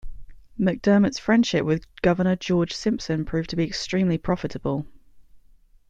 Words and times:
McDermot's 0.59 1.19
friendship 1.19 1.63
with 1.63 1.85
Governor 2.01 2.35
George 2.35 2.73
Simpson 2.73 3.23
proved 3.23 3.51
to 3.51 3.55
be 3.55 3.63
extremely 3.65 4.17
profitable. 4.17 4.87